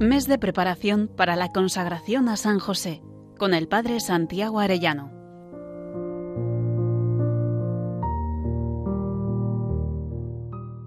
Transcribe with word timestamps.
Mes 0.00 0.26
de 0.26 0.38
preparación 0.38 1.10
para 1.14 1.36
la 1.36 1.52
consagración 1.52 2.30
a 2.30 2.38
San 2.38 2.58
José 2.58 3.02
con 3.38 3.52
el 3.52 3.68
Padre 3.68 4.00
Santiago 4.00 4.58
Arellano. 4.58 5.12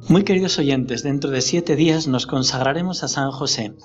Muy 0.10 0.24
queridos 0.24 0.58
oyentes, 0.58 1.04
dentro 1.04 1.30
de 1.30 1.42
siete 1.42 1.76
días 1.76 2.08
nos 2.08 2.26
consagraremos 2.26 3.04
a 3.04 3.08
San 3.08 3.30
José. 3.30 3.76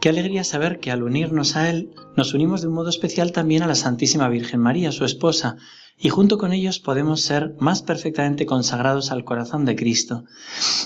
Qué 0.00 0.10
alegría 0.10 0.44
saber 0.44 0.78
que 0.78 0.92
al 0.92 1.02
unirnos 1.02 1.56
a 1.56 1.68
Él 1.68 1.92
nos 2.16 2.32
unimos 2.32 2.62
de 2.62 2.68
un 2.68 2.74
modo 2.74 2.90
especial 2.90 3.32
también 3.32 3.64
a 3.64 3.66
la 3.66 3.74
Santísima 3.74 4.28
Virgen 4.28 4.60
María, 4.60 4.92
su 4.92 5.04
esposa, 5.04 5.56
y 5.98 6.10
junto 6.10 6.38
con 6.38 6.52
ellos 6.52 6.78
podemos 6.78 7.22
ser 7.22 7.54
más 7.58 7.82
perfectamente 7.82 8.46
consagrados 8.46 9.10
al 9.10 9.24
corazón 9.24 9.64
de 9.64 9.74
Cristo. 9.74 10.24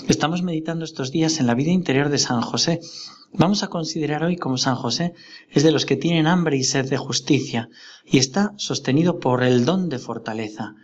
Estamos 0.07 0.41
meditando 0.41 0.85
estos 0.85 1.11
días 1.11 1.39
en 1.39 1.47
la 1.47 1.53
vida 1.53 1.71
interior 1.71 2.09
de 2.09 2.17
San 2.17 2.41
José. 2.41 2.81
Vamos 3.31 3.63
a 3.63 3.67
considerar 3.67 4.23
hoy 4.23 4.37
como 4.37 4.57
San 4.57 4.75
José 4.75 5.13
es 5.49 5.63
de 5.63 5.71
los 5.71 5.85
que 5.85 5.95
tienen 5.95 6.27
hambre 6.27 6.57
y 6.57 6.63
sed 6.63 6.89
de 6.89 6.97
justicia 6.97 7.69
y 8.05 8.17
está 8.17 8.53
sostenido 8.57 9.19
por 9.19 9.43
el 9.43 9.65
don 9.65 9.89
de 9.89 9.99
fortaleza. 9.99 10.75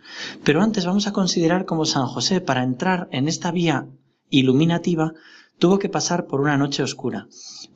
Pero 0.44 0.62
antes 0.62 0.86
vamos 0.86 1.06
a 1.06 1.12
considerar 1.12 1.64
como 1.64 1.84
San 1.84 2.06
José 2.06 2.40
para 2.40 2.62
entrar 2.62 3.08
en 3.12 3.28
esta 3.28 3.50
vía 3.50 3.88
iluminativa 4.30 5.12
tuvo 5.60 5.78
que 5.78 5.90
pasar 5.90 6.26
por 6.26 6.40
una 6.40 6.56
noche 6.56 6.82
oscura. 6.82 7.28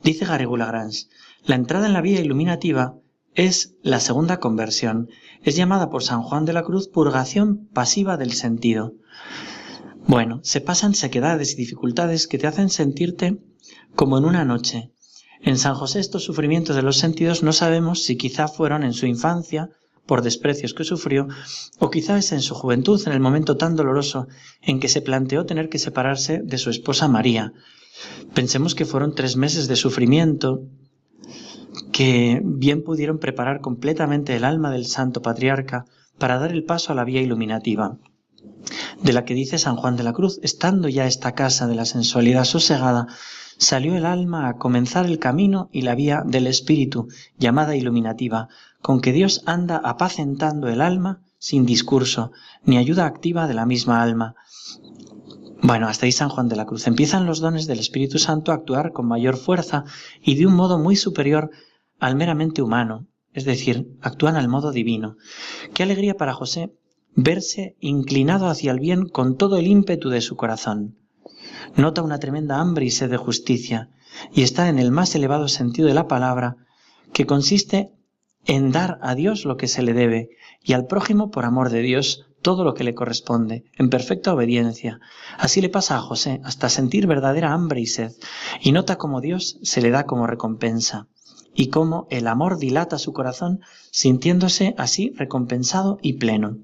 Dice 0.03 0.25
Garrigou 0.25 0.57
Lagrange, 0.57 1.07
la 1.45 1.55
entrada 1.55 1.85
en 1.85 1.93
la 1.93 2.01
vía 2.01 2.19
iluminativa 2.19 2.95
es 3.35 3.75
la 3.83 3.99
segunda 3.99 4.39
conversión. 4.39 5.09
Es 5.43 5.55
llamada 5.55 5.89
por 5.89 6.03
San 6.03 6.23
Juan 6.23 6.45
de 6.45 6.53
la 6.53 6.63
Cruz 6.63 6.87
purgación 6.87 7.67
pasiva 7.73 8.17
del 8.17 8.33
sentido. 8.33 8.93
Bueno, 10.07 10.39
se 10.43 10.61
pasan 10.61 10.95
sequedades 10.95 11.53
y 11.53 11.55
dificultades 11.55 12.27
que 12.27 12.37
te 12.37 12.47
hacen 12.47 12.69
sentirte 12.69 13.37
como 13.95 14.17
en 14.17 14.25
una 14.25 14.45
noche. 14.45 14.91
En 15.41 15.57
San 15.57 15.75
José 15.75 15.99
estos 15.99 16.23
sufrimientos 16.23 16.75
de 16.75 16.81
los 16.81 16.97
sentidos 16.97 17.43
no 17.43 17.53
sabemos 17.53 18.03
si 18.03 18.15
quizá 18.15 18.47
fueron 18.47 18.83
en 18.83 18.93
su 18.93 19.05
infancia, 19.05 19.69
por 20.05 20.21
desprecios 20.21 20.73
que 20.73 20.83
sufrió, 20.83 21.27
o 21.79 21.89
quizás 21.89 22.31
en 22.31 22.41
su 22.41 22.53
juventud, 22.53 23.01
en 23.05 23.13
el 23.13 23.19
momento 23.19 23.57
tan 23.57 23.75
doloroso 23.75 24.27
en 24.61 24.79
que 24.79 24.87
se 24.87 25.01
planteó 25.01 25.45
tener 25.45 25.67
que 25.67 25.79
separarse 25.79 26.41
de 26.43 26.57
su 26.57 26.69
esposa 26.69 27.07
María. 27.07 27.53
Pensemos 28.33 28.75
que 28.75 28.85
fueron 28.85 29.15
tres 29.15 29.35
meses 29.35 29.67
de 29.67 29.75
sufrimiento 29.75 30.61
que 31.91 32.41
bien 32.43 32.83
pudieron 32.83 33.19
preparar 33.19 33.61
completamente 33.61 34.35
el 34.35 34.43
alma 34.43 34.71
del 34.71 34.85
santo 34.85 35.21
patriarca 35.21 35.85
para 36.17 36.39
dar 36.39 36.51
el 36.51 36.63
paso 36.63 36.91
a 36.91 36.95
la 36.95 37.03
vía 37.03 37.21
iluminativa, 37.21 37.97
de 39.01 39.13
la 39.13 39.25
que 39.25 39.33
dice 39.33 39.57
San 39.57 39.75
Juan 39.75 39.97
de 39.97 40.03
la 40.03 40.13
Cruz, 40.13 40.39
estando 40.43 40.87
ya 40.89 41.07
esta 41.07 41.33
casa 41.33 41.67
de 41.67 41.75
la 41.75 41.85
sensualidad 41.85 42.45
sosegada, 42.45 43.07
salió 43.57 43.95
el 43.95 44.05
alma 44.05 44.47
a 44.47 44.57
comenzar 44.57 45.05
el 45.05 45.19
camino 45.19 45.69
y 45.71 45.81
la 45.81 45.95
vía 45.95 46.23
del 46.25 46.47
espíritu, 46.47 47.07
llamada 47.37 47.75
iluminativa, 47.75 48.49
con 48.81 49.01
que 49.01 49.11
Dios 49.11 49.43
anda 49.45 49.81
apacentando 49.83 50.67
el 50.67 50.81
alma 50.81 51.21
sin 51.37 51.65
discurso, 51.65 52.31
ni 52.63 52.77
ayuda 52.77 53.05
activa 53.05 53.47
de 53.47 53.53
la 53.53 53.65
misma 53.65 54.01
alma. 54.01 54.35
Bueno, 55.61 55.87
hasta 55.87 56.05
ahí 56.05 56.11
San 56.11 56.29
Juan 56.29 56.47
de 56.47 56.55
la 56.55 56.65
Cruz. 56.65 56.87
Empiezan 56.87 57.25
los 57.25 57.39
dones 57.39 57.67
del 57.67 57.79
Espíritu 57.79 58.19
Santo 58.19 58.51
a 58.51 58.55
actuar 58.55 58.91
con 58.91 59.07
mayor 59.07 59.37
fuerza 59.37 59.85
y 60.21 60.35
de 60.35 60.45
un 60.45 60.55
modo 60.55 60.77
muy 60.77 60.95
superior 60.95 61.49
al 61.99 62.15
meramente 62.15 62.61
humano, 62.61 63.07
es 63.33 63.45
decir, 63.45 63.97
actúan 64.01 64.35
al 64.35 64.47
modo 64.47 64.71
divino. 64.71 65.15
Qué 65.73 65.83
alegría 65.83 66.17
para 66.17 66.33
José 66.33 66.73
verse 67.15 67.77
inclinado 67.79 68.47
hacia 68.47 68.71
el 68.71 68.79
bien 68.79 69.07
con 69.07 69.37
todo 69.37 69.57
el 69.57 69.67
ímpetu 69.67 70.09
de 70.09 70.21
su 70.21 70.35
corazón. 70.35 70.97
Nota 71.75 72.01
una 72.01 72.19
tremenda 72.19 72.59
hambre 72.59 72.85
y 72.85 72.91
sed 72.91 73.09
de 73.09 73.17
justicia, 73.17 73.89
y 74.33 74.43
está 74.43 74.69
en 74.69 74.79
el 74.79 74.91
más 74.91 75.15
elevado 75.15 75.47
sentido 75.47 75.87
de 75.87 75.93
la 75.93 76.07
palabra, 76.07 76.57
que 77.13 77.25
consiste 77.25 77.91
en 78.45 78.71
dar 78.71 78.99
a 79.01 79.15
Dios 79.15 79.45
lo 79.45 79.57
que 79.57 79.67
se 79.67 79.81
le 79.81 79.93
debe, 79.93 80.29
y 80.65 80.73
al 80.73 80.87
prójimo 80.87 81.31
por 81.31 81.45
amor 81.45 81.69
de 81.69 81.81
Dios 81.81 82.25
todo 82.41 82.63
lo 82.63 82.73
que 82.73 82.83
le 82.83 82.93
corresponde, 82.93 83.63
en 83.77 83.89
perfecta 83.89 84.33
obediencia. 84.33 84.99
Así 85.37 85.61
le 85.61 85.69
pasa 85.69 85.95
a 85.95 86.01
José, 86.01 86.41
hasta 86.43 86.69
sentir 86.69 87.07
verdadera 87.07 87.53
hambre 87.53 87.79
y 87.81 87.85
sed, 87.85 88.11
y 88.61 88.71
nota 88.71 88.97
cómo 88.97 89.21
Dios 89.21 89.57
se 89.63 89.81
le 89.81 89.89
da 89.89 90.05
como 90.05 90.27
recompensa 90.27 91.07
y 91.55 91.69
cómo 91.69 92.05
el 92.11 92.27
amor 92.27 92.57
dilata 92.57 92.99
su 92.99 93.13
corazón 93.13 93.61
sintiéndose 93.89 94.75
así 94.77 95.13
recompensado 95.15 95.97
y 96.01 96.13
pleno. 96.13 96.57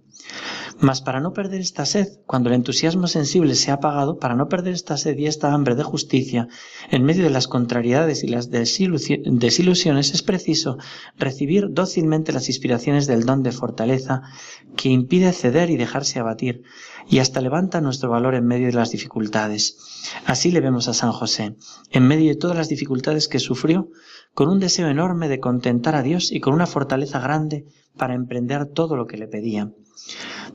Mas 0.81 1.00
para 1.00 1.19
no 1.19 1.31
perder 1.31 1.62
esta 1.62 1.86
sed, 1.86 2.08
cuando 2.25 2.50
el 2.50 2.56
entusiasmo 2.56 3.06
sensible 3.06 3.53
se 3.53 3.69
ha 3.69 3.75
apagado, 3.75 4.18
para 4.18 4.36
no 4.36 4.50
perder 4.50 4.74
esta 4.74 4.97
sed 4.97 5.16
y 5.19 5.28
esta 5.28 5.53
hambre 5.53 5.75
de 5.75 5.84
justicia, 5.84 6.47
en 6.90 7.03
medio 7.03 7.24
de 7.24 7.30
las 7.30 7.47
contrariedades 7.47 8.24
y 8.24 8.28
las 8.28 8.50
desilusiones, 8.50 10.12
es 10.12 10.24
preciso 10.24 10.80
recibir 11.20 11.68
dócilmente 11.70 12.34
las 12.34 12.47
inspiraciones 12.47 13.06
del 13.06 13.28
don 13.28 13.44
de 13.44 13.52
fortaleza 13.52 14.24
que 14.75 14.90
impide 14.90 15.31
ceder 15.34 15.70
y 15.70 15.78
dejarse 15.78 16.20
abatir, 16.20 16.64
y 17.11 17.19
hasta 17.19 17.41
levanta 17.41 17.81
nuestro 17.81 18.09
valor 18.09 18.35
en 18.35 18.47
medio 18.47 18.67
de 18.67 18.73
las 18.73 18.89
dificultades. 18.89 19.77
Así 20.25 20.49
le 20.49 20.61
vemos 20.61 20.88
a 20.88 20.94
San 20.94 21.11
José, 21.11 21.57
en 21.91 22.07
medio 22.07 22.29
de 22.29 22.38
todas 22.38 22.55
las 22.55 22.69
dificultades 22.69 23.27
que 23.27 23.39
sufrió, 23.39 23.89
con 24.33 24.47
un 24.47 24.61
deseo 24.61 24.88
enorme 24.88 25.27
de 25.27 25.41
contentar 25.41 25.94
a 25.95 26.03
Dios 26.03 26.31
y 26.31 26.39
con 26.39 26.53
una 26.53 26.67
fortaleza 26.67 27.19
grande 27.19 27.66
para 27.97 28.16
emprender 28.16 28.66
todo 28.66 28.95
lo 28.95 29.07
que 29.07 29.17
le 29.17 29.27
pedía. 29.27 29.73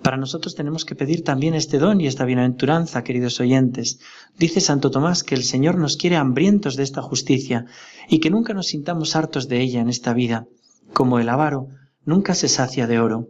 Para 0.00 0.16
nosotros 0.16 0.54
tenemos 0.54 0.86
que 0.86 0.94
pedir 0.94 1.22
también 1.22 1.54
este 1.54 1.78
don 1.78 2.00
y 2.00 2.06
esta 2.06 2.24
bienaventuranza, 2.24 3.04
queridos 3.04 3.38
oyentes. 3.38 4.00
Dice 4.38 4.62
Santo 4.62 4.90
Tomás 4.90 5.24
que 5.24 5.34
el 5.34 5.44
Señor 5.44 5.76
nos 5.76 5.98
quiere 5.98 6.16
hambrientos 6.16 6.76
de 6.76 6.84
esta 6.84 7.02
justicia 7.02 7.66
y 8.08 8.18
que 8.18 8.30
nunca 8.30 8.54
nos 8.54 8.68
sintamos 8.68 9.14
hartos 9.14 9.48
de 9.48 9.60
ella 9.60 9.82
en 9.82 9.90
esta 9.90 10.14
vida. 10.14 10.46
Como 10.94 11.18
el 11.18 11.28
avaro 11.28 11.68
nunca 12.06 12.34
se 12.34 12.48
sacia 12.48 12.86
de 12.86 12.98
oro. 12.98 13.28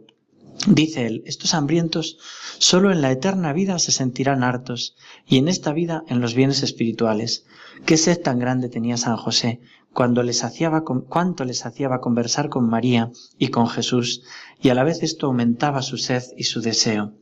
Dice 0.65 1.05
él, 1.05 1.23
estos 1.25 1.53
hambrientos 1.53 2.17
solo 2.57 2.91
en 2.91 3.01
la 3.01 3.11
eterna 3.11 3.53
vida 3.53 3.77
se 3.79 3.91
sentirán 3.91 4.43
hartos 4.43 4.95
y 5.25 5.37
en 5.37 5.47
esta 5.47 5.71
vida 5.71 6.03
en 6.07 6.19
los 6.19 6.33
bienes 6.33 6.63
espirituales. 6.63 7.45
Qué 7.85 7.95
sed 7.95 8.21
tan 8.21 8.39
grande 8.39 8.67
tenía 8.67 8.97
San 8.97 9.17
José 9.17 9.61
cuando 9.93 10.23
les 10.23 10.39
saciaba, 10.39 10.83
cuánto 10.83 11.45
les 11.45 11.59
saciaba 11.59 12.01
conversar 12.01 12.49
con 12.49 12.67
María 12.67 13.11
y 13.37 13.47
con 13.49 13.67
Jesús 13.67 14.23
y 14.61 14.69
a 14.69 14.73
la 14.73 14.83
vez 14.83 15.03
esto 15.03 15.27
aumentaba 15.27 15.81
su 15.81 15.97
sed 15.97 16.23
y 16.35 16.43
su 16.43 16.61
deseo. 16.61 17.13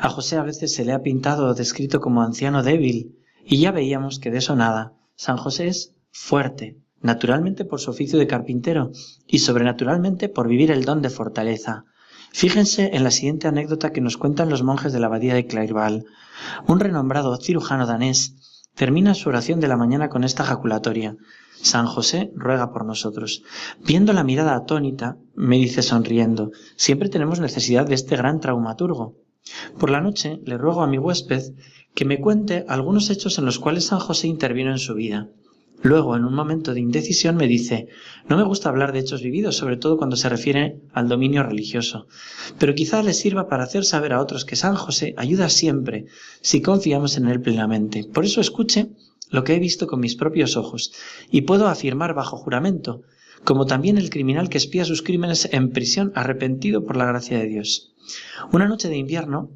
A 0.00 0.08
José 0.08 0.36
a 0.36 0.42
veces 0.42 0.74
se 0.74 0.84
le 0.84 0.92
ha 0.92 1.02
pintado 1.02 1.46
o 1.46 1.54
descrito 1.54 2.00
como 2.00 2.22
anciano 2.22 2.62
débil 2.62 3.18
y 3.44 3.58
ya 3.58 3.72
veíamos 3.72 4.18
que 4.18 4.30
de 4.30 4.38
eso 4.38 4.56
nada. 4.56 4.94
San 5.16 5.36
José 5.36 5.68
es 5.68 5.94
fuerte, 6.10 6.78
naturalmente 7.00 7.64
por 7.64 7.80
su 7.80 7.90
oficio 7.90 8.18
de 8.18 8.26
carpintero 8.26 8.90
y 9.26 9.40
sobrenaturalmente 9.40 10.28
por 10.28 10.48
vivir 10.48 10.70
el 10.70 10.84
don 10.84 11.02
de 11.02 11.10
fortaleza. 11.10 11.84
Fíjense 12.34 12.90
en 12.94 13.04
la 13.04 13.12
siguiente 13.12 13.46
anécdota 13.46 13.92
que 13.92 14.00
nos 14.00 14.16
cuentan 14.16 14.50
los 14.50 14.64
monjes 14.64 14.92
de 14.92 14.98
la 14.98 15.06
abadía 15.06 15.34
de 15.34 15.46
Clairval. 15.46 16.04
Un 16.66 16.80
renombrado 16.80 17.36
cirujano 17.36 17.86
danés 17.86 18.34
termina 18.74 19.14
su 19.14 19.28
oración 19.28 19.60
de 19.60 19.68
la 19.68 19.76
mañana 19.76 20.08
con 20.08 20.24
esta 20.24 20.42
jaculatoria. 20.42 21.16
San 21.62 21.86
José 21.86 22.32
ruega 22.34 22.72
por 22.72 22.84
nosotros. 22.86 23.44
Viendo 23.86 24.12
la 24.12 24.24
mirada 24.24 24.56
atónita, 24.56 25.16
me 25.36 25.58
dice 25.58 25.80
sonriendo, 25.82 26.50
siempre 26.74 27.08
tenemos 27.08 27.38
necesidad 27.38 27.86
de 27.86 27.94
este 27.94 28.16
gran 28.16 28.40
traumaturgo. 28.40 29.14
Por 29.78 29.90
la 29.90 30.00
noche 30.00 30.40
le 30.44 30.58
ruego 30.58 30.82
a 30.82 30.88
mi 30.88 30.98
huésped 30.98 31.54
que 31.94 32.04
me 32.04 32.20
cuente 32.20 32.64
algunos 32.66 33.10
hechos 33.10 33.38
en 33.38 33.44
los 33.44 33.60
cuales 33.60 33.86
San 33.86 34.00
José 34.00 34.26
intervino 34.26 34.72
en 34.72 34.78
su 34.78 34.94
vida. 34.94 35.28
Luego, 35.84 36.16
en 36.16 36.24
un 36.24 36.32
momento 36.32 36.72
de 36.72 36.80
indecisión, 36.80 37.36
me 37.36 37.46
dice, 37.46 37.88
no 38.26 38.38
me 38.38 38.42
gusta 38.42 38.70
hablar 38.70 38.94
de 38.94 39.00
hechos 39.00 39.22
vividos, 39.22 39.58
sobre 39.58 39.76
todo 39.76 39.98
cuando 39.98 40.16
se 40.16 40.30
refiere 40.30 40.80
al 40.94 41.08
dominio 41.08 41.42
religioso, 41.42 42.06
pero 42.58 42.74
quizá 42.74 43.02
le 43.02 43.12
sirva 43.12 43.48
para 43.48 43.64
hacer 43.64 43.84
saber 43.84 44.14
a 44.14 44.22
otros 44.22 44.46
que 44.46 44.56
San 44.56 44.76
José 44.76 45.12
ayuda 45.18 45.50
siempre 45.50 46.06
si 46.40 46.62
confiamos 46.62 47.18
en 47.18 47.28
él 47.28 47.42
plenamente. 47.42 48.02
Por 48.02 48.24
eso 48.24 48.40
escuche 48.40 48.92
lo 49.28 49.44
que 49.44 49.56
he 49.56 49.58
visto 49.58 49.86
con 49.86 50.00
mis 50.00 50.16
propios 50.16 50.56
ojos, 50.56 50.90
y 51.30 51.42
puedo 51.42 51.68
afirmar 51.68 52.14
bajo 52.14 52.38
juramento, 52.38 53.02
como 53.44 53.66
también 53.66 53.98
el 53.98 54.08
criminal 54.08 54.48
que 54.48 54.56
espía 54.56 54.86
sus 54.86 55.02
crímenes 55.02 55.50
en 55.52 55.68
prisión 55.68 56.12
arrepentido 56.14 56.86
por 56.86 56.96
la 56.96 57.04
gracia 57.04 57.38
de 57.38 57.46
Dios. 57.46 57.92
Una 58.52 58.68
noche 58.68 58.88
de 58.88 58.96
invierno, 58.96 59.50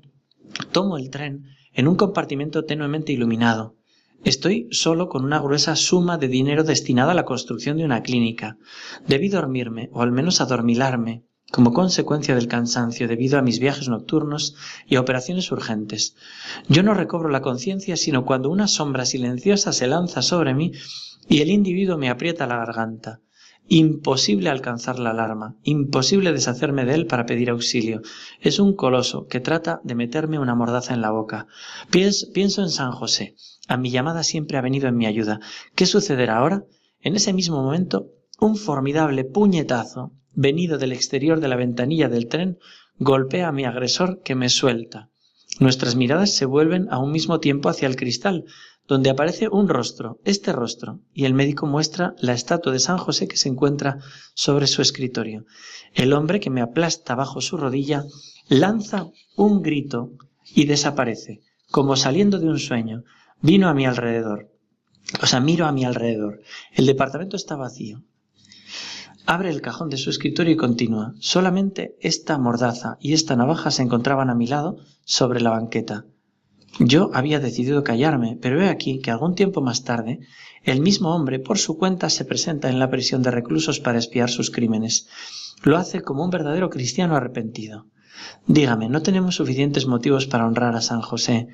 tomo 0.72 0.98
el 0.98 1.08
tren 1.08 1.46
en 1.72 1.88
un 1.88 1.96
compartimento 1.96 2.66
tenuemente 2.66 3.14
iluminado. 3.14 3.77
Estoy 4.24 4.68
solo 4.72 5.08
con 5.08 5.24
una 5.24 5.38
gruesa 5.38 5.76
suma 5.76 6.18
de 6.18 6.28
dinero 6.28 6.64
destinada 6.64 7.12
a 7.12 7.14
la 7.14 7.24
construcción 7.24 7.76
de 7.76 7.84
una 7.84 8.02
clínica. 8.02 8.58
Debí 9.06 9.28
dormirme, 9.28 9.90
o 9.92 10.02
al 10.02 10.10
menos 10.10 10.40
adormilarme, 10.40 11.24
como 11.52 11.72
consecuencia 11.72 12.34
del 12.34 12.48
cansancio 12.48 13.08
debido 13.08 13.38
a 13.38 13.42
mis 13.42 13.58
viajes 13.60 13.88
nocturnos 13.88 14.56
y 14.86 14.96
a 14.96 15.00
operaciones 15.00 15.50
urgentes. 15.52 16.16
Yo 16.68 16.82
no 16.82 16.94
recobro 16.94 17.28
la 17.28 17.42
conciencia 17.42 17.96
sino 17.96 18.24
cuando 18.24 18.50
una 18.50 18.68
sombra 18.68 19.06
silenciosa 19.06 19.72
se 19.72 19.86
lanza 19.86 20.20
sobre 20.20 20.52
mí 20.52 20.72
y 21.28 21.40
el 21.40 21.50
individuo 21.50 21.96
me 21.96 22.10
aprieta 22.10 22.46
la 22.46 22.56
garganta. 22.56 23.20
Imposible 23.70 24.48
alcanzar 24.48 24.98
la 24.98 25.10
alarma, 25.10 25.54
imposible 25.62 26.32
deshacerme 26.32 26.86
de 26.86 26.94
él 26.94 27.06
para 27.06 27.26
pedir 27.26 27.50
auxilio. 27.50 28.00
Es 28.40 28.58
un 28.60 28.74
coloso 28.74 29.26
que 29.26 29.40
trata 29.40 29.82
de 29.84 29.94
meterme 29.94 30.38
una 30.38 30.54
mordaza 30.54 30.94
en 30.94 31.02
la 31.02 31.10
boca. 31.10 31.46
Pienso 31.90 32.62
en 32.62 32.70
San 32.70 32.92
José. 32.92 33.34
A 33.68 33.76
mi 33.76 33.90
llamada 33.90 34.22
siempre 34.22 34.56
ha 34.56 34.62
venido 34.62 34.88
en 34.88 34.96
mi 34.96 35.04
ayuda. 35.04 35.40
¿Qué 35.74 35.84
sucederá 35.84 36.38
ahora? 36.38 36.64
En 37.02 37.14
ese 37.14 37.34
mismo 37.34 37.62
momento, 37.62 38.06
un 38.40 38.56
formidable 38.56 39.24
puñetazo, 39.24 40.12
venido 40.32 40.78
del 40.78 40.92
exterior 40.92 41.38
de 41.38 41.48
la 41.48 41.56
ventanilla 41.56 42.08
del 42.08 42.28
tren, 42.28 42.58
golpea 42.98 43.48
a 43.48 43.52
mi 43.52 43.66
agresor 43.66 44.22
que 44.22 44.34
me 44.34 44.48
suelta. 44.48 45.10
Nuestras 45.60 45.94
miradas 45.94 46.34
se 46.34 46.46
vuelven 46.46 46.88
a 46.90 46.98
un 46.98 47.12
mismo 47.12 47.40
tiempo 47.40 47.68
hacia 47.68 47.88
el 47.88 47.96
cristal, 47.96 48.44
donde 48.88 49.10
aparece 49.10 49.48
un 49.48 49.68
rostro, 49.68 50.18
este 50.24 50.50
rostro, 50.50 51.00
y 51.12 51.26
el 51.26 51.34
médico 51.34 51.66
muestra 51.66 52.14
la 52.18 52.32
estatua 52.32 52.72
de 52.72 52.78
San 52.78 52.96
José 52.96 53.28
que 53.28 53.36
se 53.36 53.50
encuentra 53.50 53.98
sobre 54.34 54.66
su 54.66 54.80
escritorio. 54.80 55.44
El 55.92 56.14
hombre 56.14 56.40
que 56.40 56.48
me 56.48 56.62
aplasta 56.62 57.14
bajo 57.14 57.42
su 57.42 57.58
rodilla 57.58 58.04
lanza 58.48 59.10
un 59.36 59.62
grito 59.62 60.12
y 60.54 60.64
desaparece, 60.64 61.42
como 61.70 61.96
saliendo 61.96 62.38
de 62.38 62.48
un 62.48 62.58
sueño. 62.58 63.04
Vino 63.42 63.68
a 63.68 63.74
mi 63.74 63.84
alrededor. 63.84 64.50
O 65.22 65.26
sea, 65.26 65.40
miro 65.40 65.66
a 65.66 65.72
mi 65.72 65.84
alrededor. 65.84 66.40
El 66.72 66.86
departamento 66.86 67.36
está 67.36 67.56
vacío. 67.56 68.02
Abre 69.26 69.50
el 69.50 69.60
cajón 69.60 69.90
de 69.90 69.98
su 69.98 70.08
escritorio 70.08 70.54
y 70.54 70.56
continúa. 70.56 71.12
Solamente 71.20 71.96
esta 72.00 72.38
mordaza 72.38 72.96
y 73.00 73.12
esta 73.12 73.36
navaja 73.36 73.70
se 73.70 73.82
encontraban 73.82 74.30
a 74.30 74.34
mi 74.34 74.46
lado 74.46 74.78
sobre 75.04 75.42
la 75.42 75.50
banqueta. 75.50 76.06
Yo 76.78 77.10
había 77.12 77.40
decidido 77.40 77.82
callarme, 77.82 78.38
pero 78.40 78.62
he 78.62 78.68
aquí 78.68 79.00
que 79.00 79.10
algún 79.10 79.34
tiempo 79.34 79.60
más 79.60 79.82
tarde 79.82 80.20
el 80.62 80.80
mismo 80.80 81.14
hombre 81.14 81.38
por 81.40 81.58
su 81.58 81.76
cuenta 81.76 82.10
se 82.10 82.24
presenta 82.24 82.68
en 82.68 82.78
la 82.78 82.90
prisión 82.90 83.22
de 83.22 83.30
reclusos 83.30 83.80
para 83.80 83.98
espiar 83.98 84.30
sus 84.30 84.50
crímenes. 84.50 85.08
Lo 85.62 85.76
hace 85.76 86.02
como 86.02 86.24
un 86.24 86.30
verdadero 86.30 86.70
cristiano 86.70 87.16
arrepentido. 87.16 87.86
Dígame, 88.46 88.88
¿no 88.88 89.02
tenemos 89.02 89.36
suficientes 89.36 89.86
motivos 89.86 90.26
para 90.26 90.46
honrar 90.46 90.76
a 90.76 90.80
San 90.80 91.00
José, 91.00 91.48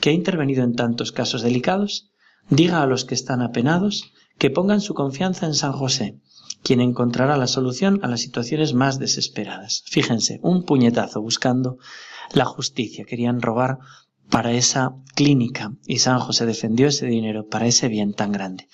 que 0.00 0.10
ha 0.10 0.12
intervenido 0.12 0.62
en 0.64 0.74
tantos 0.74 1.12
casos 1.12 1.42
delicados? 1.42 2.10
Diga 2.48 2.82
a 2.82 2.86
los 2.86 3.04
que 3.04 3.14
están 3.14 3.42
apenados 3.42 4.12
que 4.38 4.50
pongan 4.50 4.80
su 4.80 4.94
confianza 4.94 5.46
en 5.46 5.54
San 5.54 5.72
José, 5.72 6.20
quien 6.62 6.80
encontrará 6.80 7.36
la 7.36 7.46
solución 7.46 8.00
a 8.02 8.08
las 8.08 8.20
situaciones 8.20 8.74
más 8.74 8.98
desesperadas. 8.98 9.82
Fíjense, 9.86 10.38
un 10.42 10.64
puñetazo 10.64 11.22
buscando 11.22 11.78
la 12.32 12.44
justicia. 12.44 13.04
Querían 13.04 13.40
robar 13.40 13.78
para 14.30 14.52
esa 14.52 14.94
clínica 15.14 15.72
y 15.86 15.98
San 15.98 16.18
José 16.18 16.46
defendió 16.46 16.88
ese 16.88 17.06
dinero 17.06 17.48
para 17.48 17.66
ese 17.66 17.88
bien 17.88 18.12
tan 18.12 18.32
grande. 18.32 18.68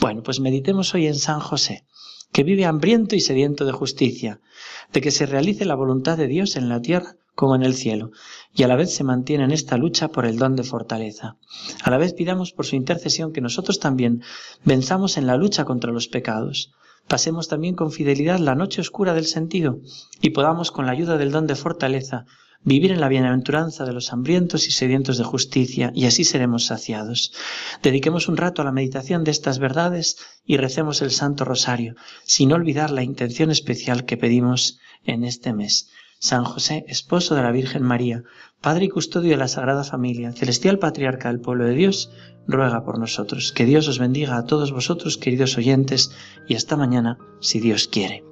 Bueno, 0.00 0.22
pues 0.22 0.40
meditemos 0.40 0.94
hoy 0.94 1.06
en 1.06 1.16
San 1.16 1.40
José, 1.40 1.84
que 2.32 2.44
vive 2.44 2.64
hambriento 2.64 3.14
y 3.14 3.20
sediento 3.20 3.64
de 3.64 3.72
justicia, 3.72 4.40
de 4.92 5.00
que 5.00 5.10
se 5.10 5.26
realice 5.26 5.64
la 5.64 5.74
voluntad 5.74 6.16
de 6.16 6.28
Dios 6.28 6.56
en 6.56 6.68
la 6.68 6.80
tierra 6.80 7.16
como 7.34 7.54
en 7.54 7.62
el 7.62 7.74
cielo, 7.74 8.10
y 8.54 8.62
a 8.62 8.68
la 8.68 8.76
vez 8.76 8.94
se 8.94 9.04
mantiene 9.04 9.44
en 9.44 9.52
esta 9.52 9.76
lucha 9.76 10.08
por 10.08 10.26
el 10.26 10.38
don 10.38 10.54
de 10.54 10.64
fortaleza. 10.64 11.36
A 11.82 11.90
la 11.90 11.96
vez 11.96 12.12
pidamos 12.12 12.52
por 12.52 12.66
su 12.66 12.76
intercesión 12.76 13.32
que 13.32 13.40
nosotros 13.40 13.80
también 13.80 14.22
venzamos 14.64 15.16
en 15.16 15.26
la 15.26 15.36
lucha 15.36 15.64
contra 15.64 15.92
los 15.92 16.08
pecados, 16.08 16.72
pasemos 17.08 17.48
también 17.48 17.74
con 17.74 17.90
fidelidad 17.90 18.38
la 18.38 18.54
noche 18.54 18.80
oscura 18.80 19.14
del 19.14 19.26
sentido 19.26 19.80
y 20.20 20.30
podamos 20.30 20.70
con 20.70 20.86
la 20.86 20.92
ayuda 20.92 21.18
del 21.18 21.32
don 21.32 21.46
de 21.46 21.56
fortaleza 21.56 22.26
vivir 22.64 22.92
en 22.92 23.00
la 23.00 23.08
bienaventuranza 23.08 23.84
de 23.84 23.92
los 23.92 24.12
hambrientos 24.12 24.66
y 24.66 24.70
sedientos 24.70 25.18
de 25.18 25.24
justicia, 25.24 25.92
y 25.94 26.06
así 26.06 26.24
seremos 26.24 26.66
saciados. 26.66 27.32
Dediquemos 27.82 28.28
un 28.28 28.36
rato 28.36 28.62
a 28.62 28.64
la 28.64 28.72
meditación 28.72 29.24
de 29.24 29.30
estas 29.30 29.58
verdades 29.58 30.16
y 30.44 30.56
recemos 30.56 31.02
el 31.02 31.10
Santo 31.10 31.44
Rosario, 31.44 31.96
sin 32.24 32.52
olvidar 32.52 32.90
la 32.90 33.02
intención 33.02 33.50
especial 33.50 34.04
que 34.04 34.16
pedimos 34.16 34.78
en 35.04 35.24
este 35.24 35.52
mes. 35.52 35.88
San 36.18 36.44
José, 36.44 36.84
esposo 36.86 37.34
de 37.34 37.42
la 37.42 37.50
Virgen 37.50 37.82
María, 37.82 38.22
Padre 38.60 38.84
y 38.84 38.88
custodio 38.88 39.30
de 39.30 39.36
la 39.36 39.48
Sagrada 39.48 39.82
Familia, 39.82 40.32
celestial 40.32 40.78
patriarca 40.78 41.28
del 41.28 41.40
pueblo 41.40 41.64
de 41.64 41.74
Dios, 41.74 42.12
ruega 42.46 42.84
por 42.84 43.00
nosotros. 43.00 43.50
Que 43.50 43.64
Dios 43.64 43.88
os 43.88 43.98
bendiga 43.98 44.36
a 44.36 44.44
todos 44.44 44.70
vosotros, 44.70 45.18
queridos 45.18 45.58
oyentes, 45.58 46.12
y 46.46 46.54
hasta 46.54 46.76
mañana, 46.76 47.18
si 47.40 47.58
Dios 47.58 47.88
quiere. 47.88 48.31